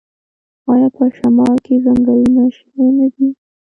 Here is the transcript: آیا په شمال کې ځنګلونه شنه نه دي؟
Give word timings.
آیا 0.71 0.87
په 0.95 1.03
شمال 1.17 1.55
کې 1.65 1.75
ځنګلونه 1.85 2.43
شنه 2.55 2.85
نه 2.97 3.07
دي؟ 3.13 3.27